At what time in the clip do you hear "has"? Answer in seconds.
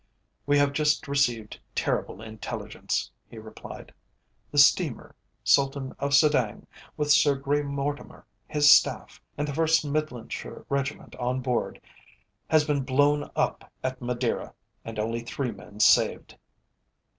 12.49-12.65